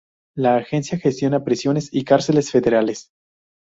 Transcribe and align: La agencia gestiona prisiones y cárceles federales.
La 0.35 0.55
agencia 0.55 0.97
gestiona 0.97 1.43
prisiones 1.43 1.89
y 1.93 2.05
cárceles 2.05 2.49
federales. 2.49 3.11